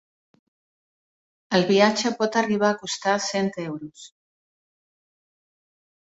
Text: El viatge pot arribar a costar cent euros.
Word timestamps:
El 1.57 1.65
viatge 1.71 2.13
pot 2.21 2.39
arribar 2.41 2.71
a 2.73 2.79
costar 2.81 3.15
cent 3.27 3.53
euros. 3.67 4.09